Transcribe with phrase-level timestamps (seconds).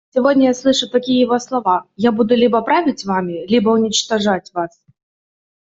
[0.15, 4.81] Сегодня я слышу такие его слова: «Я буду либо править вами, либо уничтожать вас».